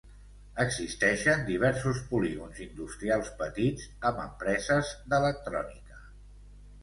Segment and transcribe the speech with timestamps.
[0.61, 6.01] Existeixen diversos polígons industrials petits amb empreses d'electrònica.